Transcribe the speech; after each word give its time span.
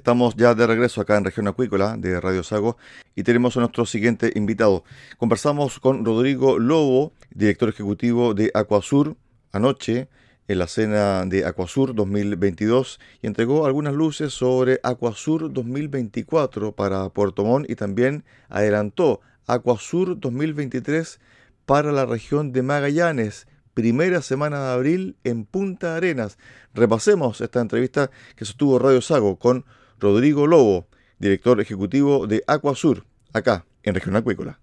Estamos 0.00 0.34
ya 0.34 0.54
de 0.54 0.66
regreso 0.66 1.02
acá 1.02 1.18
en 1.18 1.26
Región 1.26 1.46
Acuícola 1.46 1.94
de 1.98 2.18
Radio 2.22 2.42
Sago 2.42 2.78
y 3.14 3.22
tenemos 3.22 3.58
a 3.58 3.60
nuestro 3.60 3.84
siguiente 3.84 4.32
invitado. 4.34 4.82
Conversamos 5.18 5.78
con 5.78 6.06
Rodrigo 6.06 6.58
Lobo, 6.58 7.12
director 7.34 7.68
ejecutivo 7.68 8.32
de 8.32 8.50
Acuasur, 8.54 9.18
anoche 9.52 10.08
en 10.48 10.58
la 10.58 10.68
cena 10.68 11.26
de 11.26 11.44
Acuasur 11.44 11.94
2022 11.94 12.98
y 13.20 13.26
entregó 13.26 13.66
algunas 13.66 13.92
luces 13.92 14.32
sobre 14.32 14.80
Acuasur 14.82 15.52
2024 15.52 16.74
para 16.74 17.10
Puerto 17.10 17.44
Montt 17.44 17.68
y 17.68 17.74
también 17.74 18.24
adelantó 18.48 19.20
Acuasur 19.46 20.18
2023 20.18 21.20
para 21.66 21.92
la 21.92 22.06
región 22.06 22.52
de 22.52 22.62
Magallanes, 22.62 23.46
primera 23.74 24.22
semana 24.22 24.64
de 24.64 24.72
abril 24.72 25.16
en 25.24 25.44
Punta 25.44 25.94
Arenas. 25.94 26.38
Repasemos 26.72 27.42
esta 27.42 27.60
entrevista 27.60 28.10
que 28.34 28.46
sostuvo 28.46 28.78
Radio 28.78 29.02
Sago 29.02 29.38
con 29.38 29.66
Rodrigo 30.00 30.46
Lobo, 30.46 30.86
director 31.18 31.60
ejecutivo 31.60 32.26
de 32.26 32.42
Acuasur, 32.46 33.04
acá 33.32 33.64
en 33.82 33.94
Región 33.94 34.16
Acuícola. 34.16 34.58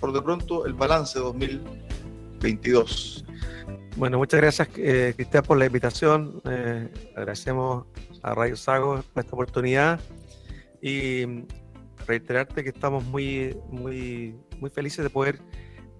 Por 0.00 0.12
de 0.12 0.22
pronto, 0.22 0.66
el 0.66 0.74
balance 0.74 1.18
2022 1.18 3.24
bueno, 3.96 4.18
muchas 4.18 4.40
gracias, 4.40 4.68
eh, 4.76 5.12
Cristian, 5.16 5.42
por 5.42 5.58
la 5.58 5.66
invitación. 5.66 6.40
Eh, 6.44 6.88
agradecemos 7.16 7.86
a 8.22 8.34
Radio 8.34 8.56
Sago 8.56 9.02
por 9.12 9.24
esta 9.24 9.34
oportunidad 9.34 10.00
y 10.80 11.44
reiterarte 12.06 12.62
que 12.62 12.70
estamos 12.70 13.04
muy, 13.04 13.56
muy, 13.68 14.36
muy 14.58 14.70
felices 14.70 15.02
de 15.02 15.10
poder 15.10 15.40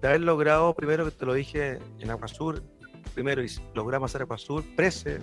de 0.01 0.07
haber 0.07 0.21
logrado, 0.21 0.73
primero 0.73 1.05
que 1.05 1.11
te 1.11 1.25
lo 1.25 1.33
dije 1.33 1.79
en 1.99 2.09
Aguasur, 2.09 2.63
primero 3.13 3.43
logramos 3.75 4.09
hacer 4.09 4.23
Aguasur, 4.23 4.63
Prece, 4.75 5.19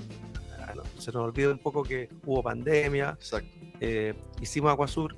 se 0.98 1.12
nos 1.12 1.22
olvidó 1.22 1.52
un 1.52 1.58
poco 1.58 1.82
que 1.82 2.08
hubo 2.24 2.42
pandemia. 2.42 3.10
Exacto. 3.10 3.50
Eh, 3.80 4.14
hicimos 4.40 4.70
Aguasur, 4.70 5.16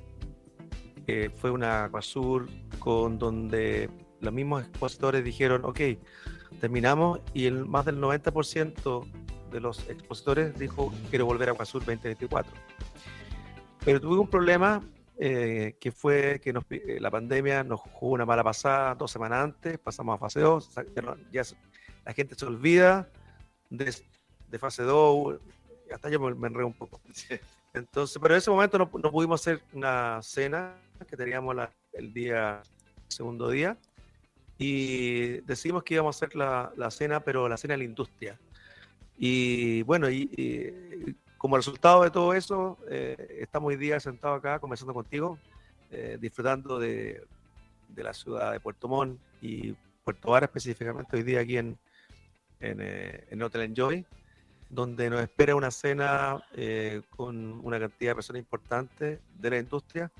que 1.05 1.29
fue 1.29 1.51
una 1.51 1.85
Aguasur 1.85 2.47
con 2.79 3.17
donde 3.17 3.89
los 4.19 4.33
mismos 4.33 4.63
expositores 4.63 5.23
dijeron, 5.23 5.65
ok, 5.65 5.79
terminamos 6.59 7.21
y 7.33 7.45
el, 7.45 7.65
más 7.65 7.85
del 7.85 7.97
90% 7.99 9.07
de 9.51 9.59
los 9.59 9.89
expositores 9.89 10.57
dijo 10.57 10.93
quiero 11.09 11.25
volver 11.25 11.49
a 11.49 11.51
Aguasur 11.53 11.81
2024. 11.81 12.53
Pero 13.83 13.99
tuve 13.99 14.19
un 14.19 14.27
problema 14.27 14.81
eh, 15.17 15.75
que 15.79 15.91
fue 15.91 16.39
que 16.39 16.51
eh, 16.69 16.97
la 16.99 17.11
pandemia 17.11 17.63
nos 17.63 17.79
jugó 17.79 18.13
una 18.13 18.25
mala 18.25 18.43
pasada 18.43 18.95
dos 18.95 19.11
semanas 19.11 19.43
antes, 19.43 19.77
pasamos 19.77 20.15
a 20.15 20.17
fase 20.17 20.39
2, 20.39 20.71
ya, 21.31 21.43
la 22.05 22.13
gente 22.13 22.35
se 22.35 22.45
olvida 22.45 23.07
de, 23.69 23.93
de 24.51 24.59
fase 24.59 24.83
2, 24.83 25.39
hasta 25.93 26.09
yo 26.09 26.19
me, 26.19 26.47
enredo 26.47 26.67
un 26.67 26.73
poco. 26.73 27.01
Entonces, 27.73 28.19
pero 28.21 28.33
en 28.33 28.39
ese 28.39 28.51
momento 28.51 28.77
no, 28.77 28.89
no 29.01 29.11
pudimos 29.11 29.41
hacer 29.41 29.61
una 29.73 30.21
cena 30.21 30.75
que 31.09 31.15
teníamos 31.15 31.55
la, 31.55 31.71
el 31.93 32.13
día, 32.13 32.61
segundo 33.07 33.49
día, 33.49 33.77
y 34.57 35.39
decidimos 35.41 35.83
que 35.83 35.95
íbamos 35.95 36.15
a 36.15 36.17
hacer 36.17 36.35
la, 36.35 36.71
la 36.75 36.91
cena, 36.91 37.21
pero 37.21 37.49
la 37.49 37.57
cena 37.57 37.73
de 37.73 37.79
la 37.79 37.83
industria. 37.85 38.37
Y 39.17 39.83
bueno, 39.83 40.09
y, 40.09 41.15
como 41.37 41.57
resultado 41.57 42.03
de 42.03 42.11
todo 42.11 42.33
eso, 42.33 42.77
eh, 42.89 43.39
estamos 43.39 43.69
hoy 43.69 43.77
día 43.77 43.99
sentados 43.99 44.37
acá 44.39 44.59
conversando 44.59 44.93
contigo, 44.93 45.39
eh, 45.89 46.17
disfrutando 46.19 46.79
de, 46.79 47.23
de, 47.89 48.03
la 48.03 48.13
ciudad 48.13 48.51
de 48.51 48.59
Puerto 48.59 48.87
Montt 48.87 49.19
y 49.41 49.73
Puerto 50.03 50.29
Vara 50.29 50.45
específicamente, 50.45 51.17
hoy 51.17 51.23
día 51.23 51.39
aquí 51.39 51.57
en, 51.57 51.77
en, 52.59 52.79
eh, 52.81 53.25
en 53.29 53.41
Hotel 53.41 53.61
Enjoy, 53.61 54.05
donde 54.71 55.09
nos 55.09 55.21
espera 55.21 55.55
una 55.55 55.69
cena 55.69 56.43
con 57.09 57.59
una 57.65 57.79
cantidad 57.79 58.11
de 58.11 58.15
personas 58.15 58.39
importantes 58.39 59.19
de 59.37 59.49
la 59.49 59.57
industria 59.57 60.11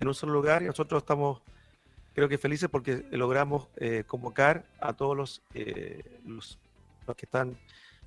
en 0.00 0.08
un 0.08 0.14
solo 0.14 0.32
lugar 0.32 0.62
y 0.62 0.66
nosotros 0.66 1.02
estamos 1.02 1.42
creo 2.14 2.28
que 2.28 2.38
felices 2.38 2.68
porque 2.68 3.04
logramos 3.12 3.68
eh, 3.76 4.04
convocar 4.06 4.66
a 4.80 4.92
todos 4.92 5.16
los, 5.16 5.42
eh, 5.54 6.20
los, 6.26 6.58
que 7.16 7.26
están, 7.26 7.58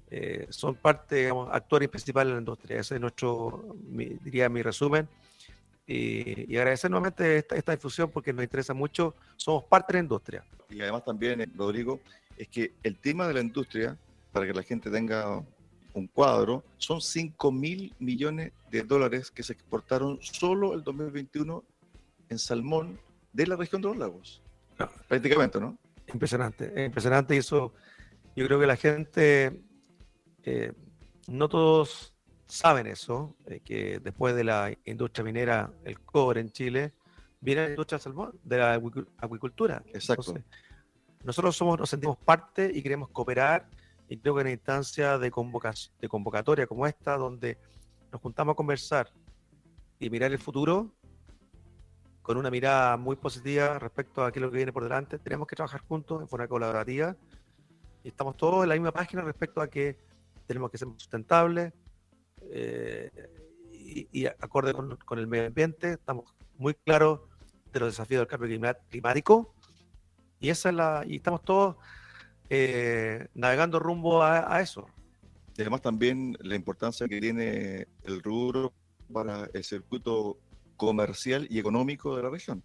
eh, 0.09 0.47
son 0.49 0.75
parte, 0.75 1.15
digamos, 1.15 1.49
actores 1.51 1.89
principales 1.89 2.29
de 2.29 2.35
la 2.35 2.39
industria. 2.39 2.79
Ese 2.79 2.95
es 2.95 3.01
nuestro, 3.01 3.75
diría 3.87 4.49
mi 4.49 4.61
resumen. 4.61 5.07
Y, 5.85 6.55
agradecer 6.55 6.89
nuevamente 6.89 7.37
esta, 7.37 7.55
esta, 7.55 7.73
difusión 7.73 8.09
porque 8.09 8.31
nos 8.31 8.43
interesa 8.43 8.73
mucho, 8.73 9.15
somos 9.35 9.65
parte 9.65 9.93
de 9.93 9.99
la 9.99 10.03
industria. 10.03 10.45
Y 10.69 10.79
además 10.81 11.03
también, 11.03 11.51
Rodrigo, 11.55 11.99
es 12.37 12.47
que 12.47 12.73
el 12.83 12.97
tema 12.97 13.27
de 13.27 13.33
la 13.33 13.41
industria, 13.41 13.97
para 14.31 14.45
que 14.45 14.53
la 14.53 14.63
gente 14.63 14.89
tenga 14.89 15.43
un 15.93 16.07
cuadro, 16.07 16.63
son 16.77 17.01
5 17.01 17.51
mil 17.51 17.93
millones 17.99 18.51
de 18.71 18.81
dólares 18.83 19.31
que 19.31 19.43
se 19.43 19.53
exportaron 19.53 20.19
solo 20.21 20.73
el 20.73 20.83
2021 20.83 21.63
en 22.29 22.39
salmón 22.39 22.99
de 23.31 23.47
la 23.47 23.55
región 23.55 23.81
de 23.81 23.89
los 23.89 23.97
lagos. 23.97 24.41
Prácticamente, 25.07 25.59
¿no? 25.59 25.77
Impresionante, 26.11 26.85
impresionante. 26.85 27.35
Y 27.35 27.39
eso, 27.39 27.73
yo 28.35 28.45
creo 28.45 28.59
que 28.59 28.67
la 28.67 28.75
gente, 28.75 29.61
eh, 30.43 30.73
no 31.27 31.47
todos 31.47 32.13
saben 32.47 32.87
eso, 32.87 33.35
eh, 33.45 33.61
que 33.63 33.99
después 33.99 34.35
de 34.35 34.43
la 34.43 34.75
industria 34.85 35.23
minera, 35.23 35.71
el 35.85 35.99
cobre 35.99 36.41
en 36.41 36.51
Chile, 36.51 36.93
viene 37.39 37.63
la 37.63 37.69
industria 37.69 37.99
salmón, 37.99 38.39
de 38.43 38.57
la 38.57 38.81
acuicultura. 39.17 39.83
Exacto. 39.93 40.33
nosotros 41.23 41.55
somos, 41.55 41.79
nos 41.79 41.89
sentimos 41.89 42.17
parte 42.17 42.71
y 42.73 42.81
queremos 42.81 43.09
cooperar. 43.09 43.67
Y 44.09 44.17
creo 44.17 44.35
que 44.35 44.41
en 44.41 44.47
una 44.47 44.53
instancia 44.53 45.17
de, 45.17 45.31
de 46.01 46.09
convocatoria 46.09 46.67
como 46.67 46.85
esta, 46.87 47.17
donde 47.17 47.57
nos 48.11 48.21
juntamos 48.21 48.53
a 48.53 48.55
conversar 48.55 49.09
y 49.99 50.09
mirar 50.09 50.31
el 50.31 50.39
futuro, 50.39 50.93
con 52.23 52.37
una 52.37 52.49
mirada 52.49 52.97
muy 52.97 53.17
positiva 53.17 53.77
respecto 53.77 54.23
a 54.23 54.31
qué 54.31 54.39
es 54.39 54.43
lo 54.43 54.49
que 54.49 54.57
viene 54.57 54.73
por 54.73 54.83
delante. 54.83 55.19
Tenemos 55.19 55.45
que 55.45 55.55
trabajar 55.55 55.81
juntos 55.81 56.21
en 56.21 56.27
forma 56.27 56.47
colaborativa 56.47 57.15
y 58.01 58.07
estamos 58.07 58.37
todos 58.37 58.63
en 58.63 58.69
la 58.69 58.75
misma 58.75 58.93
página 58.93 59.21
respecto 59.21 59.61
a 59.61 59.67
que 59.67 59.97
tenemos 60.47 60.71
que 60.71 60.77
ser 60.77 60.87
sustentables 60.97 61.73
eh, 62.41 63.11
y, 63.71 64.25
acorde 64.25 64.73
con, 64.73 65.19
el 65.19 65.27
medio 65.27 65.47
ambiente. 65.47 65.93
Estamos 65.93 66.33
muy 66.57 66.73
claros 66.73 67.21
de 67.71 67.79
los 67.81 67.89
desafíos 67.89 68.21
del 68.21 68.27
cambio 68.27 68.77
climático 68.89 69.53
y 70.39 70.49
esa 70.49 70.69
es 70.69 70.75
la 70.75 71.03
y 71.05 71.17
estamos 71.17 71.43
todos 71.43 71.75
eh, 72.55 73.27
navegando 73.33 73.79
rumbo 73.79 74.21
a, 74.21 74.55
a 74.55 74.61
eso. 74.61 74.85
Y 75.57 75.61
además 75.61 75.81
también 75.81 76.37
la 76.41 76.55
importancia 76.55 77.07
que 77.07 77.19
tiene 77.19 77.87
el 78.03 78.21
rubro 78.21 78.73
para 79.11 79.49
el 79.53 79.63
circuito 79.63 80.37
comercial 80.77 81.47
y 81.49 81.57
económico 81.57 82.15
de 82.15 82.23
la 82.23 82.29
región. 82.29 82.63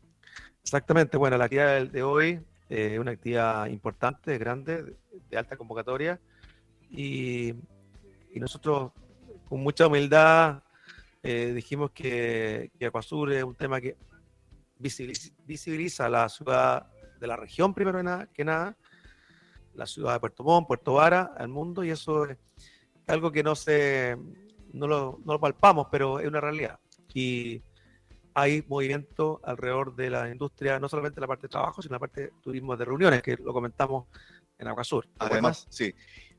Exactamente, 0.62 1.17
bueno, 1.17 1.38
la 1.38 1.44
actividad 1.44 1.87
de 1.87 2.02
hoy 2.02 2.40
es 2.69 2.94
eh, 2.94 2.99
una 2.99 3.12
actividad 3.12 3.67
importante, 3.67 4.37
grande, 4.37 4.96
de, 5.31 5.38
alta 5.38 5.56
convocatoria, 5.56 6.20
y, 6.90 7.55
nosotros 8.35 8.93
con 9.49 9.61
mucha 9.61 9.88
humildad 9.88 10.62
eh, 11.25 11.52
dijimos 11.52 11.90
que, 11.90 12.70
que 12.79 12.87
Acuasur 12.87 13.32
es 13.32 13.43
un 13.43 13.56
tema 13.56 13.81
que 13.81 13.96
visibiliza, 14.79 16.08
la 16.08 16.29
ciudad 16.29 16.87
de 17.19 17.26
la 17.26 17.35
región, 17.35 17.75
primero 17.75 17.99
que 18.32 18.44
nada, 18.44 18.76
la 19.75 19.87
ciudad 19.87 20.15
de 20.15 20.20
Puerto 20.20 20.44
Montt, 20.44 20.67
Puerto 20.67 20.94
Vara, 20.94 21.32
al 21.37 21.49
mundo, 21.49 21.85
y 21.85 21.91
eso 21.91 22.25
es 22.25 22.37
algo 23.06 23.32
que 23.32 23.43
no 23.43 23.55
se 23.55 24.17
no 24.73 24.87
lo, 24.87 25.20
no 25.25 25.35
lo 25.35 25.41
palpamos, 25.41 25.88
pero 25.91 26.20
es 26.20 26.26
una 26.26 26.41
realidad. 26.41 26.79
Y 27.15 27.62
hay 28.35 28.65
movimiento 28.69 29.41
alrededor 29.43 29.97
de 29.97 30.11
la 30.11 30.31
industria, 30.31 30.79
no 30.79 30.88
solamente 30.88 31.20
la 31.20 31.26
parte 31.26 31.47
de 31.47 31.50
trabajo, 31.50 31.82
sino 31.82 31.94
la 31.94 31.99
parte 31.99 32.20
de 32.23 32.32
turismo 32.43 32.76
de 32.76 32.85
reuniones, 32.85 33.23
que 33.23 33.37
lo 33.37 33.53
comentamos 33.53 34.06
en 34.59 34.69
Aguasur. 34.69 35.09
Además, 35.19 35.67
sí. 35.71 35.93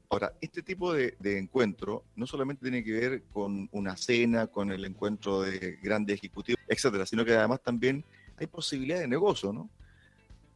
Ahora, 0.10 0.34
este 0.42 0.64
tipo 0.64 0.94
de, 0.94 1.16
encuentro 1.22 2.06
no 2.16 2.26
solamente 2.26 2.64
tiene 2.64 2.84
que 2.84 2.94
ver 2.94 3.24
con 3.32 3.70
una 3.72 3.96
cena, 3.96 4.48
con 4.48 4.72
el 4.72 4.84
encuentro 4.86 5.42
de 5.42 5.78
grandes 5.84 6.18
ejecutivos, 6.18 6.62
etcétera, 6.68 7.06
sino 7.06 7.24
que 7.24 7.34
además 7.34 7.62
también 7.62 8.04
hay 8.38 8.48
posibilidad 8.48 9.00
de 9.00 9.08
negocio, 9.08 9.54
¿no? 9.54 9.70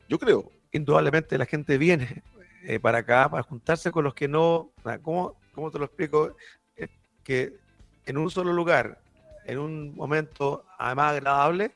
Yo 0.10 0.18
creo. 0.18 0.52
Indudablemente 0.72 1.38
la 1.38 1.46
gente 1.46 1.78
viene 1.78 2.24
eh, 2.64 2.80
para 2.80 3.00
acá 3.00 3.30
para 3.30 3.44
juntarse 3.44 3.92
con 3.92 4.04
los 4.04 4.14
que 4.14 4.28
no. 4.28 4.72
¿Cómo, 5.02 5.36
cómo 5.54 5.70
te 5.72 5.80
lo 5.80 5.86
explico? 5.86 6.36
Eh, 6.76 6.88
que 7.24 7.58
en 8.06 8.18
un 8.18 8.30
solo 8.30 8.54
lugar 8.54 9.00
en 9.46 9.60
un 9.60 9.96
momento 9.96 10.66
además 10.78 11.14
agradable, 11.14 11.76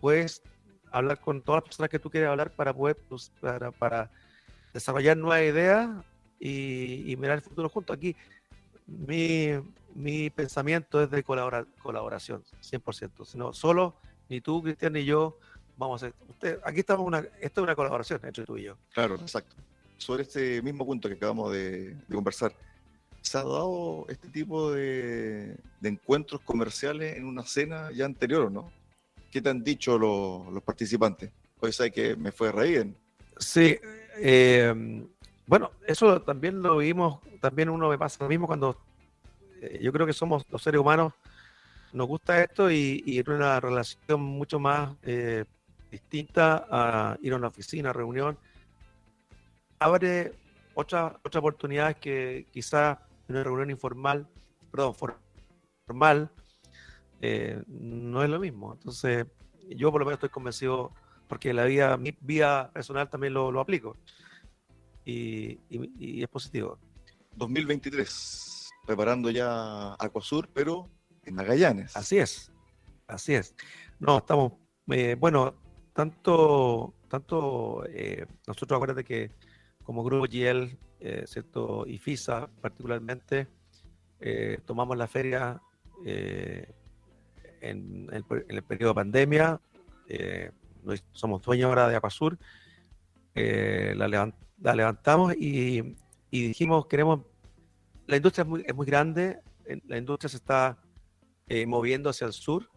puedes 0.00 0.42
hablar 0.90 1.20
con 1.20 1.42
todas 1.42 1.58
las 1.58 1.64
personas 1.64 1.90
que 1.90 1.98
tú 1.98 2.10
quieres 2.10 2.28
hablar 2.28 2.50
para 2.50 2.72
poder 2.72 2.96
pues, 3.08 3.30
para, 3.40 3.70
para, 3.70 4.10
desarrollar 4.72 5.16
nuevas 5.16 5.42
ideas 5.42 5.88
y, 6.40 7.14
mirar 7.18 7.36
el 7.36 7.42
futuro 7.42 7.68
juntos. 7.68 7.96
Aquí 7.96 8.16
mi, 8.86 9.50
mi 9.94 10.30
pensamiento 10.30 11.02
es 11.02 11.10
de 11.10 11.22
colaborar, 11.22 11.66
colaboración, 11.80 12.42
100%. 12.60 13.24
Sino 13.24 13.52
solo 13.52 13.94
ni 14.28 14.40
tú, 14.40 14.62
Cristian, 14.62 14.94
ni 14.94 15.04
yo 15.04 15.38
vamos 15.76 16.02
a 16.02 16.06
hacer. 16.06 16.18
Usted, 16.28 16.60
aquí 16.64 16.80
estamos 16.80 17.06
una, 17.06 17.18
esto 17.40 17.60
es 17.60 17.64
una 17.64 17.76
colaboración 17.76 18.20
entre 18.24 18.44
tú 18.44 18.56
y 18.56 18.64
yo. 18.64 18.76
Claro, 18.92 19.14
exacto. 19.16 19.54
Sobre 19.96 20.22
este 20.24 20.60
mismo 20.62 20.84
punto 20.84 21.08
que 21.08 21.14
acabamos 21.14 21.52
de, 21.52 21.94
de 21.94 22.14
conversar, 22.14 22.54
¿Se 23.24 23.38
ha 23.38 23.42
dado 23.42 24.04
este 24.08 24.28
tipo 24.28 24.70
de, 24.70 25.56
encuentros 25.82 26.42
comerciales 26.42 27.16
en 27.16 27.24
una 27.24 27.42
cena 27.42 27.90
ya 27.90 28.04
anterior, 28.04 28.52
no? 28.52 28.70
¿Qué 29.30 29.40
te 29.40 29.48
han 29.48 29.64
dicho 29.64 29.98
los, 29.98 30.62
participantes? 30.62 31.32
Hoy 31.58 31.72
sé 31.72 31.90
que 31.90 32.16
me 32.16 32.32
fue 32.32 32.52
re 32.52 32.68
bien. 32.68 32.96
Sí, 33.38 33.78
eh, 34.18 34.74
bueno, 35.46 35.70
eso 35.86 36.20
también 36.20 36.62
lo 36.62 36.76
vimos, 36.76 37.20
también 37.40 37.70
uno 37.70 37.88
me 37.88 37.96
pasa 37.96 38.22
lo 38.22 38.28
mismo 38.28 38.46
cuando 38.46 38.76
eh, 39.62 39.78
yo 39.80 39.90
creo 39.90 40.06
que 40.06 40.12
somos 40.12 40.44
los 40.50 40.62
seres 40.62 40.78
humanos, 40.78 41.14
nos 41.94 42.06
gusta 42.06 42.42
esto 42.42 42.70
y, 42.70 43.02
y 43.06 43.20
es 43.20 43.26
una 43.26 43.58
relación 43.58 44.20
mucho 44.20 44.60
más 44.60 44.90
eh, 45.02 45.46
distinta 45.90 46.66
a 46.70 47.16
ir 47.22 47.32
a 47.32 47.36
una 47.36 47.48
oficina, 47.48 47.90
reunión. 47.90 48.36
Abre 49.84 50.32
otras 50.72 51.12
otra 51.22 51.40
oportunidades 51.40 51.96
que 51.96 52.46
quizás 52.50 52.96
una 53.28 53.44
reunión 53.44 53.68
informal, 53.68 54.26
perdón, 54.70 54.94
formal, 54.94 56.30
eh, 57.20 57.62
no 57.66 58.24
es 58.24 58.30
lo 58.30 58.40
mismo. 58.40 58.72
Entonces, 58.72 59.26
yo 59.68 59.92
por 59.92 60.00
lo 60.00 60.06
menos 60.06 60.16
estoy 60.16 60.30
convencido, 60.30 60.90
porque 61.28 61.52
la 61.52 61.66
vida, 61.66 61.98
mi 61.98 62.16
vida 62.18 62.70
personal 62.72 63.10
también 63.10 63.34
lo, 63.34 63.60
aplico. 63.60 63.98
Y, 65.04 65.60
es 66.00 66.28
positivo. 66.28 66.78
2023, 67.36 68.70
preparando 68.86 69.28
ya 69.28 69.92
Acuasur, 69.98 70.48
pero 70.48 70.88
en 71.24 71.34
Magallanes. 71.34 71.94
Así 71.94 72.16
es, 72.16 72.50
así 73.06 73.34
es. 73.34 73.54
No, 73.98 74.16
estamos, 74.16 74.54
eh, 74.88 75.14
bueno, 75.20 75.54
tanto, 75.92 76.94
tanto 77.06 77.84
eh, 77.86 78.24
nosotros 78.46 78.78
acuérdate 78.78 79.04
que 79.04 79.30
como 79.84 80.02
Grupo 80.02 80.24
GL, 80.24 80.76
eh, 81.00 81.24
¿cierto? 81.26 81.84
y 81.86 81.98
FISA 81.98 82.48
particularmente, 82.60 83.46
eh, 84.20 84.58
tomamos 84.64 84.96
la 84.96 85.06
feria 85.06 85.60
eh, 86.04 86.72
en, 87.60 88.08
el, 88.10 88.62
periodo 88.62 88.90
de 88.90 88.94
pandemia, 88.94 89.60
somos 91.12 91.42
dueños 91.42 91.68
ahora 91.68 91.88
de 91.88 91.96
Acuasur, 91.96 92.38
la, 93.34 94.08
la, 94.08 94.74
levantamos 94.74 95.34
y, 95.34 95.94
dijimos, 96.30 96.86
queremos, 96.86 97.20
la 98.06 98.16
industria 98.16 98.42
es 98.42 98.48
muy, 98.48 98.64
es 98.66 98.74
muy 98.74 98.86
grande, 98.86 99.38
la 99.86 99.98
industria 99.98 100.28
se 100.28 100.36
está 100.38 100.78
moviendo 101.66 102.10
hacia 102.10 102.26
el 102.26 102.32
sur. 102.32 102.68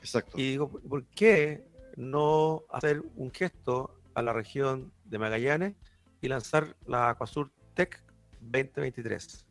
Exacto. 0.00 0.38
Y 0.38 0.50
digo, 0.50 0.68
¿por 0.68 1.04
qué 1.06 1.64
no 1.96 2.62
hacer 2.70 3.02
un 3.16 3.30
gesto 3.30 3.94
a 4.14 4.22
la 4.22 4.32
región 4.32 4.92
de 5.04 5.18
Magallanes? 5.18 5.74
Y 6.22 6.28
lanzar 6.28 6.76
la 6.86 7.10
Aquasur 7.10 7.52
Tech 7.74 8.02
2023. 8.40 9.46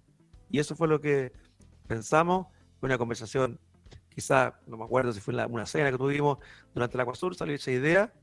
Y 0.49 0.59
eso 0.59 0.75
fue 0.75 0.87
lo 0.87 0.99
que 0.99 1.31
pensamos, 1.87 2.47
una 2.81 2.97
conversación, 2.97 3.59
quizá, 4.09 4.59
no 4.65 4.77
me 4.77 4.85
acuerdo 4.85 5.11
si 5.11 5.19
fue 5.19 5.35
una 5.45 5.65
cena 5.65 5.91
que 5.91 5.97
tuvimos 5.97 6.39
durante 6.73 6.97
la 6.97 7.03
Aquasur, 7.03 7.35
salió 7.35 7.55
esa 7.55 7.71
idea, 7.71 8.13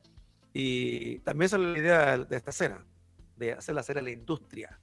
y 0.53 1.19
también 1.21 1.50
salió 1.50 1.69
la 1.73 1.79
idea 1.79 2.19
de 2.19 2.37
esta 2.37 2.50
cena, 2.50 2.85
de 3.37 3.53
hacer 3.53 3.75
la 3.75 3.83
cena 3.83 4.00
en 4.00 4.06
la 4.06 4.12
industria. 4.12 4.81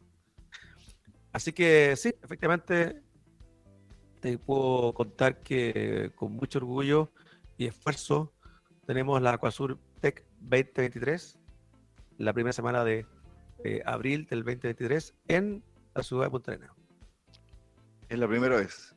Así 1.34 1.52
que 1.52 1.96
sí, 1.98 2.14
efectivamente, 2.24 3.02
te 4.22 4.38
puedo 4.38 4.94
contar 4.94 5.42
que 5.42 6.12
con 6.16 6.32
mucho 6.34 6.60
orgullo 6.60 7.12
y 7.58 7.66
esfuerzo 7.66 8.32
tenemos 8.86 9.22
la 9.22 9.34
Aquasur 9.34 9.80
Tech 10.00 10.24
2023, 10.40 11.40
la 12.20 12.32
primera 12.32 12.54
semana 12.54 12.84
de 12.84 13.06
abril 13.86 14.25
del 14.28 14.44
2023 14.44 15.16
en 15.28 15.63
la 15.94 16.04
ciudad 16.04 16.25
de 16.25 16.30
Punta 16.30 16.52
Arenas. 16.52 16.72
¿Es 18.10 18.19
la 18.19 18.28
primera 18.28 18.57
vez? 18.57 18.96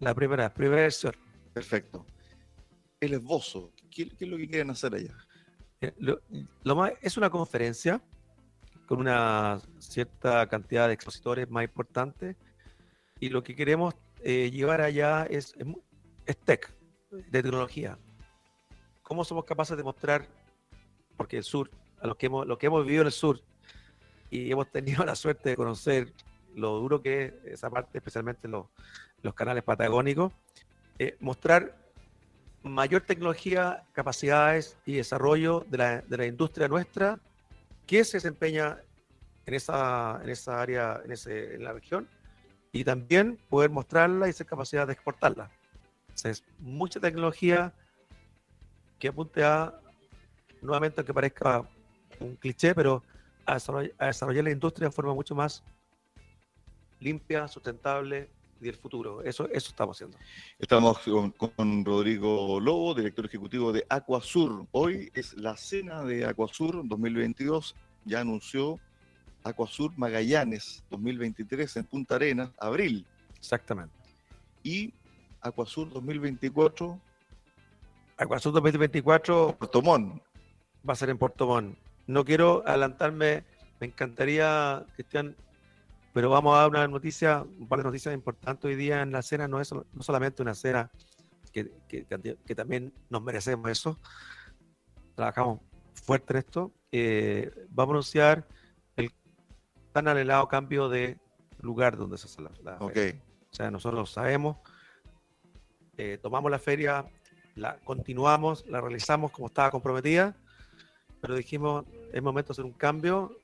La 0.00 0.14
primera, 0.14 0.52
primera 0.52 0.82
versión. 0.82 1.14
Perfecto. 1.52 2.06
El 3.00 3.14
esbozo, 3.14 3.72
¿qué, 3.90 4.10
es 4.18 4.28
lo 4.28 4.36
que 4.36 4.48
quieren 4.48 4.70
hacer 4.70 4.94
allá? 4.94 5.16
Eh, 5.80 5.92
lo, 5.98 6.76
más, 6.76 6.92
es 7.00 7.16
una 7.16 7.30
conferencia 7.30 8.02
con 8.86 9.00
una 9.00 9.60
cierta 9.78 10.48
cantidad 10.48 10.88
de 10.88 10.94
expositores 10.94 11.48
más 11.50 11.64
importantes 11.64 12.36
y 13.20 13.28
lo 13.28 13.42
que 13.42 13.54
queremos 13.54 13.94
eh, 14.22 14.50
llevar 14.50 14.80
allá 14.80 15.24
es, 15.24 15.54
es 16.26 16.36
tech, 16.38 16.72
de 17.10 17.42
tecnología. 17.42 17.98
¿Cómo 19.02 19.24
somos 19.24 19.44
capaces 19.44 19.76
de 19.76 19.82
mostrar, 19.82 20.26
porque 21.16 21.36
el 21.38 21.44
sur, 21.44 21.70
a 22.00 22.06
lo 22.06 22.16
que 22.16 22.26
hemos, 22.26 22.46
lo 22.46 22.58
que 22.58 22.66
hemos 22.66 22.84
vivido 22.84 23.02
en 23.02 23.06
el 23.06 23.12
sur, 23.12 23.40
y 24.30 24.50
hemos 24.50 24.70
tenido 24.70 25.04
la 25.06 25.14
suerte 25.14 25.50
de 25.50 25.56
conocer 25.56 26.12
lo 26.54 26.78
duro 26.78 27.02
que 27.02 27.24
es 27.24 27.34
esa 27.44 27.70
parte, 27.70 27.98
especialmente 27.98 28.48
los, 28.48 28.66
los 29.22 29.34
canales 29.34 29.62
patagónicos, 29.62 30.32
eh, 30.98 31.16
mostrar 31.20 31.76
mayor 32.62 33.02
tecnología, 33.02 33.84
capacidades 33.92 34.76
y 34.84 34.94
desarrollo 34.94 35.64
de 35.68 35.78
la, 35.78 36.00
de 36.00 36.16
la, 36.16 36.26
industria 36.26 36.68
nuestra 36.68 37.20
que 37.86 38.04
se 38.04 38.16
desempeña 38.16 38.78
en 39.46 39.54
esa, 39.54 40.20
en 40.22 40.28
esa 40.28 40.60
área, 40.60 41.00
en, 41.04 41.12
ese, 41.12 41.54
en 41.54 41.64
la 41.64 41.72
región, 41.72 42.08
y 42.72 42.84
también 42.84 43.38
poder 43.48 43.70
mostrarla 43.70 44.28
y 44.28 44.32
ser 44.32 44.46
capacidad 44.46 44.86
de 44.86 44.92
exportarla. 44.92 45.50
Entonces, 46.08 46.44
mucha 46.58 47.00
tecnología 47.00 47.72
que 48.98 49.08
apunte 49.08 49.44
a, 49.44 49.80
nuevamente, 50.60 51.00
aunque 51.00 51.14
parezca 51.14 51.62
un 52.20 52.36
cliché, 52.36 52.74
pero 52.74 53.02
a 53.48 53.54
desarrollar, 53.54 54.44
la 54.44 54.50
industria 54.50 54.88
de 54.88 54.92
forma 54.92 55.14
mucho 55.14 55.34
más 55.34 55.64
limpia, 57.00 57.48
sustentable 57.48 58.28
y 58.60 58.64
del 58.64 58.74
futuro. 58.74 59.22
Eso, 59.22 59.48
eso 59.48 59.70
estamos 59.70 59.96
haciendo. 59.96 60.18
Estamos 60.58 60.98
con, 61.56 61.84
Rodrigo 61.84 62.60
Lobo, 62.60 62.94
director 62.94 63.24
ejecutivo 63.24 63.72
de 63.72 63.86
Aquasur. 63.88 64.66
Hoy 64.72 65.10
es 65.14 65.34
la 65.34 65.56
cena 65.56 66.02
de 66.04 66.26
Aquasur 66.26 66.86
2022. 66.86 67.74
Ya 68.04 68.20
anunció 68.20 68.78
Aquasur 69.44 69.96
Magallanes 69.96 70.84
2023 70.90 71.76
en 71.78 71.84
Punta 71.84 72.16
Arenas, 72.16 72.50
abril. 72.58 73.06
Exactamente. 73.38 73.94
Y 74.62 74.92
Aquasur 75.40 75.90
2024. 75.90 77.00
Aquasur 78.18 78.52
2024. 78.52 79.56
Puerto 79.58 79.82
Montt. 79.82 80.22
Va 80.86 80.92
a 80.92 80.96
ser 80.96 81.08
en 81.08 81.16
Puerto 81.16 81.46
Montt. 81.46 81.87
No 82.08 82.24
quiero 82.24 82.66
adelantarme, 82.66 83.44
me 83.80 83.86
encantaría, 83.88 84.84
Cristian, 84.94 85.36
pero 86.14 86.30
vamos 86.30 86.56
a 86.56 86.60
dar 86.60 86.70
una 86.70 86.88
noticia, 86.88 87.42
un 87.42 87.68
par 87.68 87.80
de 87.80 87.84
noticias 87.84 88.14
importantes 88.14 88.64
hoy 88.64 88.76
día 88.76 89.02
en 89.02 89.12
la 89.12 89.20
cena. 89.20 89.46
No 89.46 89.60
es 89.60 89.70
no 89.72 89.84
solamente 90.00 90.40
una 90.40 90.54
cena 90.54 90.90
que, 91.52 91.70
que, 91.86 92.54
también 92.54 92.94
nos 93.10 93.22
merecemos 93.22 93.70
eso. 93.70 93.98
Trabajamos 95.14 95.60
fuerte 95.92 96.32
en 96.32 96.38
esto, 96.38 96.72
eh, 96.92 97.52
vamos 97.68 97.92
a 97.92 97.94
anunciar 97.96 98.48
el 98.96 99.12
tan 99.92 100.08
anhelado 100.08 100.48
cambio 100.48 100.88
de 100.88 101.18
lugar 101.60 101.98
donde 101.98 102.16
se 102.16 102.24
hace 102.26 102.40
la, 102.40 102.50
la 102.62 102.76
Ok. 102.78 102.94
feria. 102.94 103.22
O 103.50 103.54
sea, 103.54 103.70
nosotros 103.70 104.10
sabemos, 104.10 104.56
eh, 105.98 106.18
tomamos 106.22 106.50
la 106.50 106.58
feria, 106.58 107.04
la 107.54 107.78
continuamos, 107.80 108.66
la 108.66 108.80
realizamos 108.80 109.30
como 109.30 109.48
estaba 109.48 109.70
comprometida, 109.70 110.34
pero 111.20 111.34
dijimos, 111.34 111.84
es 112.12 112.22
momento 112.22 112.48
de 112.48 112.52
hacer 112.52 112.64
un 112.64 112.72
cambio, 112.72 113.36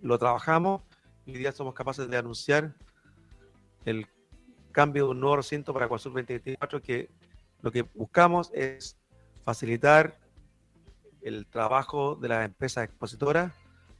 lo 0.00 0.18
trabajamos 0.18 0.82
y 1.26 1.32
hoy 1.32 1.38
día 1.38 1.52
somos 1.52 1.74
capaces 1.74 2.08
de 2.08 2.16
anunciar 2.16 2.74
el 3.84 4.06
cambio 4.72 5.04
de 5.04 5.10
un 5.12 5.20
nuevo 5.20 5.36
recinto 5.36 5.72
para 5.72 5.86
Ecuador 5.86 6.12
2024 6.12 6.82
que 6.82 7.08
lo 7.62 7.70
que 7.72 7.82
buscamos 7.82 8.50
es 8.52 8.98
facilitar 9.42 10.18
el 11.22 11.46
trabajo 11.46 12.16
de 12.16 12.28
las 12.28 12.44
empresas 12.44 12.84
expositoras, 12.84 13.52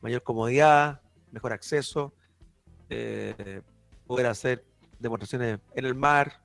mayor 0.03 0.23
comodidad, 0.23 1.01
mejor 1.31 1.53
acceso, 1.53 2.13
eh, 2.91 3.63
poder 4.07 4.27
hacer 4.27 4.65
demostraciones 4.99 5.61
en 5.75 5.85
el 5.87 5.95
mar, 5.95 6.43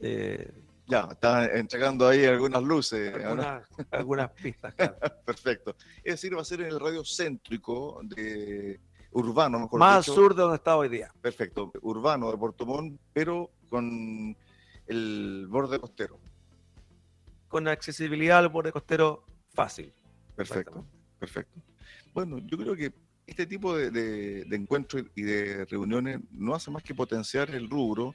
eh, 0.00 0.52
Ya, 0.92 1.08
está 1.10 1.46
entregando 1.56 2.06
ahí 2.06 2.24
algunas 2.26 2.62
luces. 2.62 3.14
algunas, 3.14 3.66
algunas 3.90 4.30
pistas. 4.32 4.74
claro. 4.74 4.96
Perfecto. 5.24 5.74
Es 6.04 6.14
decir, 6.14 6.36
va 6.36 6.42
a 6.42 6.44
ser 6.44 6.60
en 6.60 6.66
el 6.66 6.78
radio 6.80 7.02
céntrico 7.04 8.00
de 8.04 8.78
urbano, 9.12 9.58
mejor 9.60 9.80
Más 9.80 10.04
dicho. 10.04 10.14
sur 10.14 10.34
de 10.34 10.42
donde 10.42 10.56
está 10.56 10.76
hoy 10.76 10.88
día. 10.90 11.10
Perfecto, 11.20 11.72
urbano 11.80 12.30
de 12.30 12.36
Puerto 12.36 12.66
Montt, 12.66 13.00
pero 13.12 13.50
con 13.70 14.36
el 14.86 15.46
borde 15.48 15.78
costero. 15.80 16.18
Con 17.48 17.68
accesibilidad 17.68 18.38
al 18.38 18.48
borde 18.48 18.72
costero 18.72 19.24
fácil. 19.54 19.92
Perfecto, 20.36 20.84
perfecto. 21.18 21.60
Bueno, 22.14 22.38
yo 22.38 22.56
creo 22.58 22.74
que 22.76 22.92
este 23.26 23.46
tipo 23.46 23.76
de, 23.76 23.90
de- 23.90 24.44
de 24.44 24.56
encuentros 24.56 25.04
y 25.14 25.22
de 25.22 25.64
reuniones 25.66 26.20
no 26.32 26.54
hace 26.54 26.70
más 26.70 26.82
que 26.82 26.94
potenciar 26.94 27.50
el 27.54 27.68
rubro 27.70 28.14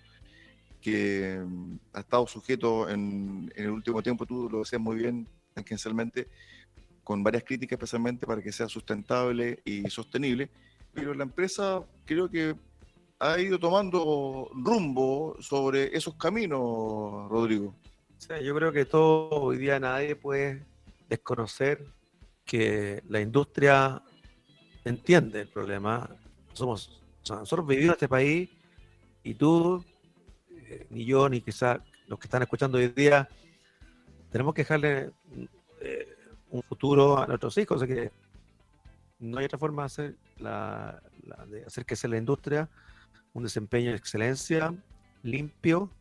que 0.81 1.39
mm, 1.43 1.75
ha 1.93 1.99
estado 1.99 2.27
sujeto 2.27 2.89
en, 2.89 3.51
en 3.55 3.65
el 3.65 3.71
último 3.71 4.01
tiempo, 4.01 4.25
tú 4.25 4.49
lo 4.49 4.59
decías 4.59 4.81
muy 4.81 4.97
bien, 4.97 5.27
tangencialmente, 5.53 6.27
con 7.03 7.23
varias 7.23 7.43
críticas 7.43 7.77
especialmente 7.77 8.27
para 8.27 8.41
que 8.41 8.51
sea 8.51 8.67
sustentable 8.67 9.61
y 9.63 9.89
sostenible, 9.89 10.49
pero 10.93 11.13
la 11.13 11.23
empresa 11.23 11.81
creo 12.05 12.29
que 12.29 12.55
ha 13.19 13.39
ido 13.39 13.57
tomando 13.57 14.49
rumbo 14.53 15.35
sobre 15.39 15.95
esos 15.95 16.15
caminos, 16.15 17.29
Rodrigo. 17.29 17.73
O 18.17 18.21
sea, 18.21 18.41
yo 18.41 18.55
creo 18.55 18.71
que 18.71 18.85
todo 18.85 19.29
hoy 19.29 19.57
día 19.57 19.79
nadie 19.79 20.15
puede 20.15 20.65
desconocer 21.09 21.85
que 22.45 23.03
la 23.07 23.21
industria 23.21 24.01
entiende 24.83 25.41
el 25.41 25.49
problema. 25.49 26.09
Somos, 26.53 27.01
nosotros 27.29 27.67
vivimos 27.67 27.89
en 27.89 27.93
este 27.93 28.09
país 28.09 28.49
y 29.23 29.33
tú, 29.33 29.83
ni 30.89 31.05
yo, 31.05 31.29
ni 31.29 31.41
quizás 31.41 31.79
los 32.07 32.19
que 32.19 32.27
están 32.27 32.41
escuchando 32.41 32.77
hoy 32.77 32.87
día, 32.89 33.27
tenemos 34.31 34.53
que 34.53 34.61
dejarle 34.61 35.11
eh, 35.81 36.15
un 36.49 36.61
futuro 36.63 37.17
a 37.17 37.27
nuestros 37.27 37.57
hijos. 37.57 37.81
O 37.81 37.85
sea 37.85 37.95
que 37.95 38.11
no 39.19 39.37
hay 39.39 39.45
otra 39.45 39.57
forma 39.59 39.83
de 39.83 39.85
hacer, 39.87 40.15
la, 40.37 41.01
la- 41.23 41.45
de 41.45 41.65
hacer 41.65 41.85
que 41.85 41.95
sea 41.95 42.09
la 42.09 42.17
industria 42.17 42.69
un 43.33 43.43
desempeño 43.43 43.91
de 43.91 43.97
excelencia, 43.97 44.73
limpio, 45.21 45.91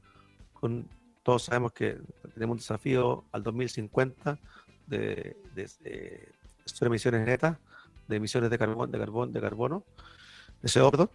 con 0.54 0.88
todos 1.23 1.42
sabemos 1.44 1.73
que 1.73 1.99
tenemos 2.35 2.54
un 2.54 2.58
desafío 2.58 3.25
al 3.32 3.42
2050 3.42 4.38
de, 4.87 5.37
de, 5.54 5.70
de 5.82 6.28
emisiones 6.80 7.26
netas, 7.26 7.58
de 8.08 8.16
emisiones 8.16 8.49
de 8.49 8.56
carbón, 8.58 8.90
de 8.90 8.99
carbón, 8.99 9.32
de 9.32 9.40
carbono, 9.40 9.85
de 10.62 10.68
CO2, 10.68 10.90
perdón. 10.92 11.11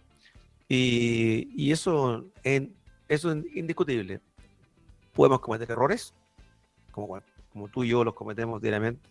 Y, 0.68 1.48
y 1.56 1.72
eso, 1.72 2.26
en, 2.44 2.72
eso 3.12 3.30
es 3.30 3.44
indiscutible. 3.54 4.20
Podemos 5.12 5.40
cometer 5.40 5.70
errores, 5.70 6.14
como, 6.90 7.20
tú 7.70 7.84
y 7.84 7.88
yo 7.88 8.04
los 8.04 8.14
cometemos 8.14 8.62
diariamente, 8.62 9.06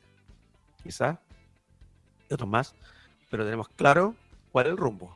quizás, 0.82 1.20
y 2.28 2.34
otros 2.34 2.50
más, 2.50 2.74
pero 3.30 3.44
tenemos 3.46 3.70
claro 3.70 4.16
cuál 4.52 4.66
es 4.66 4.72
el 4.72 4.78
rumbo. 4.78 5.16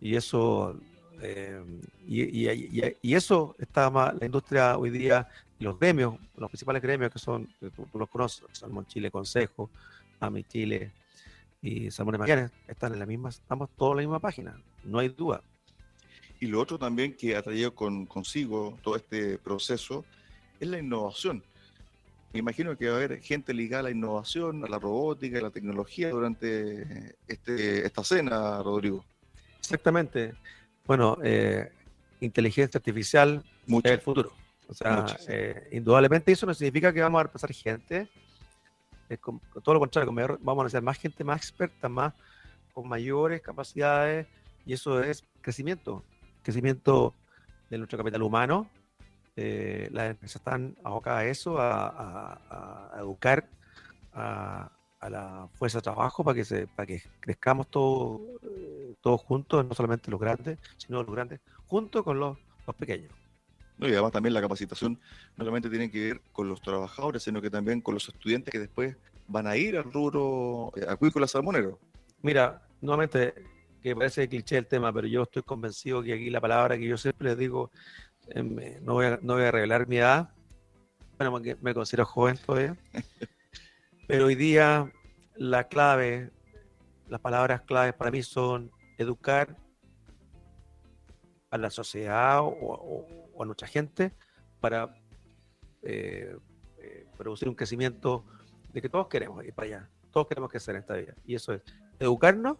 Y 0.00 0.16
eso, 0.16 0.80
eh, 1.20 1.62
y, 2.06 3.14
eso 3.14 3.54
está 3.58 3.90
más, 3.90 4.14
la 4.18 4.24
industria 4.24 4.78
hoy 4.78 4.88
día, 4.88 5.28
los 5.58 5.78
gremios, 5.78 6.16
los 6.36 6.48
principales 6.48 6.80
gremios 6.80 7.12
que 7.12 7.18
son, 7.18 7.48
tú, 7.76 7.86
los 7.98 8.08
conoces, 8.08 8.46
Salmón 8.52 8.86
Chile 8.86 9.10
Consejo, 9.10 9.68
AMI 10.20 10.44
Chile 10.44 10.92
y 11.60 11.90
Salmón 11.90 12.16
Magallanes, 12.18 12.50
están 12.66 12.94
en 12.94 12.98
la 12.98 13.06
misma, 13.06 13.28
estamos 13.28 13.68
todos 13.76 13.92
en 13.92 13.96
la 13.96 14.02
misma 14.04 14.20
página, 14.20 14.58
no 14.84 15.00
hay 15.00 15.10
duda. 15.10 15.42
Y 16.40 16.46
lo 16.46 16.60
otro 16.60 16.78
también 16.78 17.16
que 17.16 17.36
ha 17.36 17.42
traído 17.42 17.74
con, 17.74 18.06
consigo 18.06 18.78
todo 18.82 18.96
este 18.96 19.38
proceso 19.38 20.04
es 20.60 20.68
la 20.68 20.78
innovación. 20.78 21.42
Me 22.32 22.40
imagino 22.40 22.76
que 22.76 22.88
va 22.88 22.94
a 22.94 22.96
haber 22.96 23.20
gente 23.22 23.54
ligada 23.54 23.80
a 23.80 23.82
la 23.84 23.90
innovación, 23.92 24.64
a 24.64 24.68
la 24.68 24.78
robótica, 24.78 25.38
a 25.38 25.42
la 25.42 25.50
tecnología 25.50 26.10
durante 26.10 27.14
este, 27.28 27.86
esta 27.86 28.02
cena, 28.02 28.62
Rodrigo. 28.62 29.04
Exactamente. 29.58 30.34
Bueno, 30.84 31.16
eh, 31.22 31.70
inteligencia 32.20 32.78
artificial 32.78 33.42
Mucho. 33.66 33.88
es 33.88 33.94
el 33.94 34.00
futuro. 34.00 34.32
O 34.68 34.74
sea, 34.74 35.06
eh, 35.28 35.68
indudablemente 35.72 36.32
eso 36.32 36.44
no 36.46 36.54
significa 36.54 36.92
que 36.92 37.00
vamos 37.00 37.24
a 37.24 37.30
pasar 37.30 37.52
gente. 37.52 38.08
Es 39.08 39.18
con- 39.20 39.38
con 39.38 39.62
todo 39.62 39.74
lo 39.74 39.80
contrario, 39.80 40.06
con 40.06 40.14
mayor- 40.14 40.38
vamos 40.42 40.62
a 40.62 40.64
necesitar 40.64 40.82
más 40.82 40.98
gente 40.98 41.22
más 41.24 41.36
experta, 41.40 41.88
más 41.88 42.12
con 42.72 42.88
mayores 42.88 43.40
capacidades, 43.42 44.26
y 44.66 44.72
eso 44.72 45.02
es 45.02 45.22
crecimiento. 45.40 46.02
Crecimiento 46.44 47.14
de 47.70 47.78
nuestro 47.78 47.98
capital 47.98 48.22
humano. 48.22 48.68
Eh, 49.36 49.88
las 49.90 50.10
empresas 50.10 50.36
están 50.36 50.76
abocadas 50.84 51.20
a 51.22 51.26
eso, 51.26 51.58
a, 51.58 51.88
a- 51.88 52.90
a 52.94 53.00
educar 53.00 53.48
a, 54.12 54.70
a 55.00 55.10
la 55.10 55.48
fuerza 55.54 55.78
de 55.78 55.82
trabajo 55.82 56.22
para 56.22 56.36
que, 56.36 56.44
se, 56.44 56.68
para 56.68 56.86
que 56.86 57.02
crezcamos 57.18 57.66
todos 57.68 58.20
eh, 58.44 58.94
todos 59.00 59.20
juntos, 59.22 59.66
no 59.66 59.74
solamente 59.74 60.10
los 60.10 60.20
grandes, 60.20 60.58
sino 60.76 61.02
los 61.02 61.12
grandes, 61.14 61.40
junto 61.66 62.04
con 62.04 62.20
los, 62.20 62.38
los 62.66 62.76
pequeños. 62.76 63.10
¿no? 63.76 63.88
Y 63.88 63.92
además 63.92 64.12
también 64.12 64.32
la 64.34 64.40
capacitación 64.40 64.92
no 65.36 65.44
solamente 65.44 65.68
tiene 65.68 65.90
que 65.90 66.00
ver 66.06 66.20
con 66.32 66.48
los 66.48 66.62
trabajadores, 66.62 67.22
sino 67.24 67.42
que 67.42 67.50
también 67.50 67.80
con 67.80 67.94
los 67.94 68.08
estudiantes 68.08 68.52
que 68.52 68.60
después 68.60 68.96
van 69.26 69.46
a 69.48 69.56
ir 69.56 69.76
al 69.76 69.92
rubro 69.92 70.70
acuícola 70.88 71.26
salmonero. 71.26 71.78
Mira, 72.22 72.62
nuevamente, 72.80 73.34
que 73.84 73.94
parece 73.94 74.26
cliché 74.30 74.56
el 74.56 74.66
tema, 74.66 74.90
pero 74.94 75.06
yo 75.06 75.24
estoy 75.24 75.42
convencido 75.42 76.02
que 76.02 76.14
aquí 76.14 76.30
la 76.30 76.40
palabra 76.40 76.78
que 76.78 76.88
yo 76.88 76.96
siempre 76.96 77.28
les 77.28 77.36
digo, 77.36 77.70
eh, 78.28 78.80
no, 78.82 78.94
voy 78.94 79.04
a, 79.04 79.18
no 79.20 79.34
voy 79.34 79.42
a 79.42 79.50
revelar 79.50 79.86
mi 79.86 79.98
edad, 79.98 80.30
bueno, 81.18 81.30
porque 81.32 81.54
me 81.60 81.74
considero 81.74 82.06
joven 82.06 82.38
todavía, 82.38 82.78
pero 84.08 84.24
hoy 84.24 84.36
día 84.36 84.90
la 85.36 85.64
clave, 85.68 86.30
las 87.10 87.20
palabras 87.20 87.60
claves 87.60 87.92
para 87.92 88.10
mí 88.10 88.22
son 88.22 88.70
educar 88.96 89.54
a 91.50 91.58
la 91.58 91.68
sociedad 91.68 92.40
o, 92.40 92.46
o- 92.46 93.28
o 93.34 93.42
a 93.42 93.44
nuestra 93.44 93.68
gente 93.68 94.14
para 94.60 94.96
eh, 95.82 96.34
eh, 96.78 97.06
producir 97.18 97.50
un 97.50 97.54
crecimiento 97.54 98.24
de 98.72 98.80
que 98.80 98.88
todos 98.88 99.08
queremos 99.08 99.44
ir 99.44 99.52
para 99.52 99.66
allá, 99.66 99.90
todos 100.10 100.26
queremos 100.26 100.50
crecer 100.50 100.74
en 100.74 100.80
esta 100.80 100.94
vida, 100.94 101.14
y 101.26 101.34
eso 101.34 101.52
es 101.52 101.60
educarnos 101.98 102.56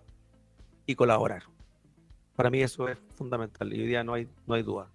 y 0.86 0.94
colaborar. 0.94 1.42
Para 2.36 2.50
mí 2.50 2.62
eso 2.62 2.88
es 2.88 2.98
fundamental 3.14 3.72
y 3.72 3.80
hoy 3.80 3.86
día 3.86 4.02
no 4.02 4.14
hay, 4.14 4.28
no 4.46 4.54
hay 4.54 4.62
duda. 4.62 4.90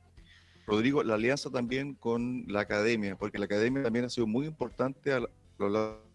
Rodrigo, 0.68 1.04
la 1.04 1.16
alianza 1.16 1.50
también 1.50 1.96
con 1.96 2.46
la 2.48 2.62
academia, 2.62 3.16
porque 3.18 3.40
la 3.40 3.46
academia 3.46 3.82
también 3.82 4.06
ha 4.06 4.10
sido 4.10 4.28
muy 4.28 4.46
importante 4.46 5.14
a 5.14 5.22
lo 5.58 5.70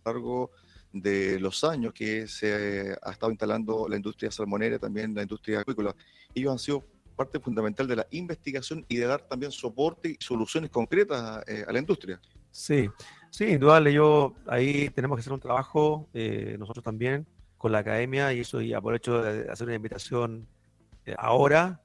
largo 0.04 0.50
de 0.92 1.40
los 1.40 1.64
años 1.64 1.92
que 1.92 2.28
se 2.28 2.96
ha 3.02 3.10
estado 3.10 3.32
instalando 3.32 3.88
la 3.88 3.96
industria 3.96 4.30
salmonera, 4.30 4.78
también 4.78 5.12
la 5.12 5.22
industria 5.22 5.60
acuícola. 5.60 5.94
Ellos 6.34 6.52
han 6.52 6.58
sido 6.58 6.84
parte 7.16 7.40
fundamental 7.40 7.86
de 7.88 7.96
la 7.96 8.06
investigación 8.10 8.84
y 8.88 8.96
de 8.96 9.06
dar 9.06 9.22
también 9.22 9.50
soporte 9.50 10.10
y 10.10 10.16
soluciones 10.20 10.70
concretas 10.70 11.42
eh, 11.48 11.64
a 11.66 11.72
la 11.72 11.78
industria. 11.80 12.20
Sí, 12.50 12.88
sí, 13.30 13.46
indudable. 13.46 13.92
Yo 13.92 14.34
ahí 14.46 14.88
tenemos 14.90 15.16
que 15.16 15.20
hacer 15.20 15.32
un 15.32 15.40
trabajo, 15.40 16.08
eh, 16.14 16.56
nosotros 16.58 16.84
también, 16.84 17.26
con 17.64 17.72
la 17.72 17.78
academia, 17.78 18.30
y 18.34 18.40
eso, 18.40 18.60
y 18.60 18.74
aprovecho 18.74 19.22
de 19.22 19.50
hacer 19.50 19.66
una 19.66 19.76
invitación 19.76 20.46
eh, 21.06 21.14
ahora 21.16 21.80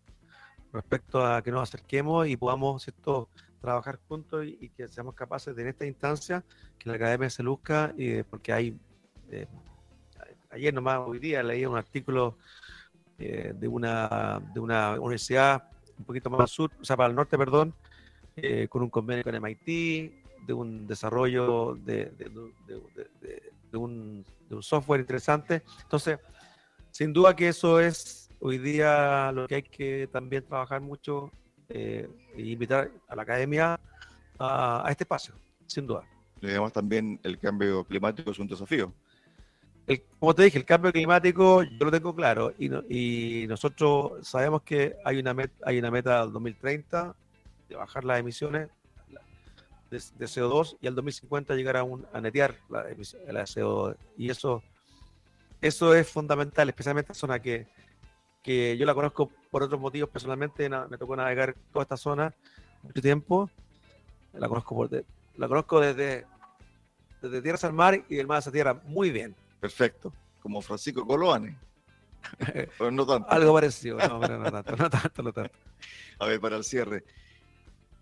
respecto 0.74 1.26
a 1.26 1.42
que 1.42 1.52
nos 1.52 1.64
acerquemos 1.70 2.28
y 2.28 2.36
podamos 2.36 2.84
¿cierto? 2.84 3.30
trabajar 3.62 3.98
juntos 4.10 4.46
y, 4.46 4.68
que 4.76 4.90
seamos 4.90 5.16
capaces 5.16 5.56
de 5.56 5.62
en 5.62 5.70
esta 5.70 5.86
instancia 5.86 6.44
que 6.78 6.90
la 6.90 6.98
academia 6.98 7.30
se 7.30 7.44
luzca, 7.44 7.94
y, 7.96 8.24
porque 8.24 8.52
hay, 8.52 8.78
eh, 9.32 9.48
ayer 10.52 10.74
nomás, 10.74 11.00
hoy 11.08 11.18
día 11.18 11.42
leí 11.44 11.66
un 11.66 11.78
artículo 11.78 12.36
eh, 13.18 13.54
de, 13.58 13.68
una, 13.70 14.42
de 14.54 14.60
una 14.60 15.00
universidad 15.00 15.64
un 15.98 16.04
poquito 16.04 16.30
más 16.30 16.52
sur, 16.52 16.72
o 16.82 16.84
sea, 16.84 16.98
para 16.98 17.08
el 17.08 17.16
norte, 17.16 17.38
perdón, 17.38 17.74
eh, 18.36 18.68
con 18.68 18.82
un 18.82 18.90
convenio 18.90 19.24
con 19.24 19.34
MIT, 19.34 20.12
de 20.46 20.54
un 20.54 20.88
desarrollo 20.88 21.76
de, 21.76 22.12
de- 22.18 22.30
de- 22.68 23.54
de- 24.50 24.56
un, 24.56 24.64
software 24.64 25.02
interesante. 25.02 25.64
Entonces, 25.84 26.20
sin 26.92 27.14
duda 27.14 27.36
que 27.36 27.48
eso 27.50 27.80
es 27.80 28.30
hoy 28.40 28.58
día 28.58 29.32
lo 29.32 29.48
que 29.48 29.56
hay 29.56 29.64
que 29.64 30.10
también 30.12 30.44
trabajar 30.46 30.82
mucho 30.82 31.32
eh, 31.70 32.10
e 32.36 32.42
invitar 32.42 32.90
a 33.08 33.16
la 33.16 33.22
academia 33.22 33.80
a, 34.40 34.88
este 34.90 35.04
espacio, 35.04 35.34
sin 35.68 35.86
duda. 35.86 36.04
Y 36.42 36.48
además 36.48 36.74
también 36.74 37.20
el 37.24 37.38
cambio 37.38 37.84
climático 37.84 38.32
es 38.32 38.40
un 38.40 38.48
desafío. 38.48 38.94
como 40.20 40.34
te 40.34 40.44
dije, 40.44 40.58
el 40.58 40.66
cambio 40.66 40.92
climático 40.92 41.64
yo 41.64 41.86
lo 41.86 41.92
tengo 41.92 42.16
claro 42.16 42.54
y, 42.58 42.70
y 43.44 43.48
nosotros 43.48 44.28
sabemos 44.28 44.64
que 44.64 44.96
hay 45.04 45.20
una, 45.20 45.34
meta, 45.34 45.54
hay 45.66 45.80
una 45.80 45.92
meta 45.92 46.26
2030 46.26 47.16
de 47.68 47.76
bajar 47.76 48.04
las 48.04 48.20
emisiones 48.20 48.70
de, 49.90 49.98
CO2 49.98 50.78
y 50.82 50.88
al 50.88 50.96
2050 50.96 51.56
llegar 51.56 51.78
a, 51.78 51.84
un, 51.84 52.06
a 52.14 52.22
netear 52.22 52.56
la, 52.70 52.84
la 52.84 53.44
CO2. 53.44 53.96
Y 54.18 54.30
eso, 54.30 54.64
eso 55.62 55.94
es 55.96 56.08
fundamental, 56.08 56.70
especialmente 56.70 57.12
en 57.12 57.16
zona 57.16 57.40
que, 57.40 57.68
que 58.44 58.78
yo 58.78 58.86
la 58.86 58.94
conozco 58.94 59.32
por 59.52 59.64
otros 59.64 59.80
motivos 59.80 60.10
personalmente. 60.10 60.70
me 60.70 60.98
tocó 60.98 61.16
navegar 61.16 61.56
toda 61.72 61.84
esta 61.84 61.98
zona 61.98 62.34
mucho 62.84 63.02
tiempo. 63.02 63.50
La 64.34 64.48
conozco, 64.48 64.76
por 64.76 64.90
la 65.36 65.48
conozco 65.48 65.80
desde, 65.80 66.26
desde 67.22 67.42
tierra 67.42 67.60
al 67.64 67.74
mar 67.74 68.06
y 68.08 68.16
del 68.16 68.28
mar 68.28 68.38
hacia 68.38 68.52
tierra 68.52 68.82
muy 68.86 69.10
bien. 69.10 69.36
Perfecto. 69.60 70.14
Como 70.42 70.62
Francisco 70.62 71.06
Coloane. 71.06 71.58
no 72.92 73.06
tanto. 73.06 73.30
Algo 73.30 73.54
parecido, 73.54 73.98
no, 73.98 74.20
no 74.20 74.52
tanto, 74.52 74.76
no 74.76 74.90
tanto, 74.90 75.24
no 75.24 75.34
tanto. 75.34 75.58
A 76.20 76.26
ver, 76.28 76.40
para 76.40 76.58
el 76.58 76.64
cierre, 76.64 77.04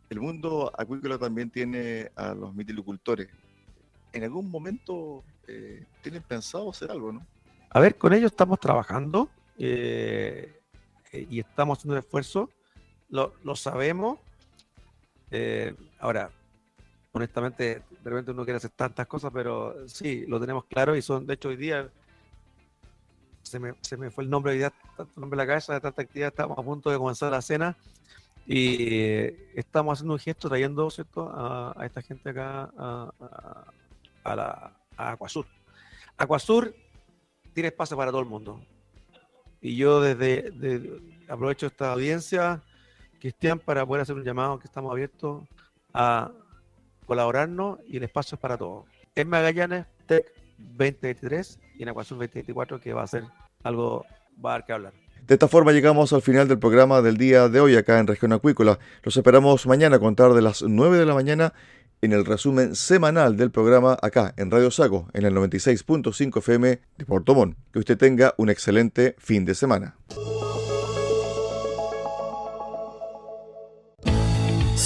el 0.10 0.22
mundo 0.22 0.72
acuícola 0.78 1.18
también 1.18 1.50
tiene 1.50 2.12
a 2.16 2.34
los 2.34 2.54
mitilicultores. 2.56 3.28
¿En 4.14 4.24
algún 4.24 4.50
momento 4.50 5.24
eh, 5.48 5.86
tienen 6.02 6.24
pensado 6.24 6.70
hacer 6.70 6.92
algo, 6.92 7.12
no? 7.12 7.26
A 7.70 7.80
ver, 7.80 7.98
con 7.98 8.14
ellos 8.14 8.32
estamos 8.32 8.60
trabajando 8.60 9.30
eh, 9.58 10.62
eh, 11.12 11.28
y 11.30 11.40
estamos 11.40 11.78
haciendo 11.78 11.96
un 11.96 12.00
esfuerzo. 12.00 12.50
Lo, 13.10 13.56
sabemos. 13.56 14.20
ahora, 16.00 16.32
honestamente, 17.12 17.82
de 18.04 18.10
repente 18.10 18.32
uno 18.32 18.46
quiere 18.46 18.58
hacer 18.58 18.72
tantas 18.72 19.08
cosas, 19.08 19.32
pero 19.34 19.88
sí, 19.88 20.26
lo 20.26 20.40
tenemos 20.40 20.66
claro 20.66 20.96
y 20.96 21.02
son, 21.02 21.26
de 21.26 21.34
hecho, 21.34 21.50
hoy 21.50 21.58
día 21.58 21.90
se 23.44 23.60
me, 23.60 23.74
se 23.82 23.98
me 23.98 24.10
fue 24.10 24.24
el 24.24 24.30
nombre 24.30 24.54
hoy 24.54 24.58
día, 24.60 24.74
nombre 25.16 25.38
de 25.38 25.44
la 25.44 25.48
cabeza 25.48 25.74
de 25.74 25.82
tanta 25.82 26.02
actividad, 26.02 26.30
estamos 26.30 26.58
a 26.58 26.64
punto 26.64 26.90
de 26.90 26.98
comenzar 26.98 27.32
la 27.32 27.42
cena 27.42 27.78
y 28.48 29.26
estamos 29.56 29.98
haciendo 29.98 30.14
un 30.14 30.20
gesto 30.20 30.48
trayendo 30.48 30.90
¿cierto? 30.90 31.30
A, 31.34 31.76
esta 31.86 32.02
gente 32.02 32.30
acá 32.30 32.72
a, 32.78 33.12
a, 34.24 34.36
la, 34.36 34.74
a 34.96 35.12
Acuasur. 35.12 35.46
Acuasur 36.18 36.74
tiene 37.54 37.68
espacio 37.68 37.98
para 37.98 38.12
todo 38.12 38.22
el 38.22 38.28
mundo. 38.28 38.62
Y 39.60 39.76
yo 39.76 40.00
desde, 40.00 41.02
aprovecho 41.28 41.68
esta 41.68 41.92
audiencia, 41.92 42.64
Cristian, 43.20 43.60
para 43.60 43.86
poder 43.86 44.04
hacer 44.04 44.16
un 44.16 44.24
llamado 44.24 44.60
que 44.60 44.68
estamos 44.68 44.92
abiertos 44.92 45.44
a 45.94 46.32
colaborarnos 47.06 47.80
y 47.88 47.98
el 47.98 48.04
espacio 48.04 48.36
es 48.36 48.42
para 48.42 48.58
todos. 48.58 48.86
En 49.16 49.28
Magallanes 49.28 49.88
Tech 50.06 50.26
2023 50.58 51.60
y 51.76 51.84
en 51.84 51.90
Acuasur 51.90 52.18
2024 52.18 52.80
que 52.80 52.94
va 52.94 53.04
a 53.04 53.08
ser 53.08 53.24
algo, 53.64 54.06
va 54.44 54.52
a 54.52 54.54
dar 54.54 54.66
que 54.66 54.74
hablar. 54.74 54.94
De 55.28 55.34
esta 55.36 55.50
forma 55.50 55.74
llegamos 55.74 56.14
al 56.14 56.22
final 56.22 56.48
del 56.48 56.58
programa 56.58 57.02
del 57.02 57.18
día 57.18 57.50
de 57.50 57.60
hoy 57.60 57.76
acá 57.76 58.00
en 58.00 58.08
Región 58.08 58.32
Acuícola. 58.32 58.80
Los 59.04 59.18
esperamos 59.18 59.68
mañana 59.68 59.98
a 59.98 60.00
contar 60.00 60.34
de 60.34 60.42
las 60.42 60.62
9 60.62 60.98
de 60.98 61.06
la 61.06 61.14
mañana 61.14 61.54
en 62.02 62.14
el 62.14 62.24
resumen 62.26 62.76
semanal 62.76 63.36
del 63.36 63.52
programa 63.52 63.98
acá 64.02 64.34
en 64.38 64.50
Radio 64.50 64.72
Sago 64.72 65.10
en 65.14 65.26
el 65.26 65.36
96.5 65.36 66.38
FM 66.38 66.80
de 66.98 67.06
Puerto 67.06 67.36
Montt. 67.36 67.58
Que 67.74 67.80
usted 67.80 67.98
tenga 67.98 68.36
un 68.38 68.50
excelente 68.50 69.16
fin 69.20 69.44
de 69.44 69.54
semana. 69.54 69.98